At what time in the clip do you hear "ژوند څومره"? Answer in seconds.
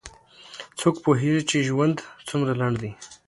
1.67-2.53